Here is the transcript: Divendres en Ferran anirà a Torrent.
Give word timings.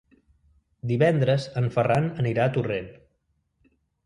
Divendres 0.91 1.45
en 1.61 1.69
Ferran 1.77 2.09
anirà 2.25 2.47
a 2.47 2.53
Torrent. 2.57 2.89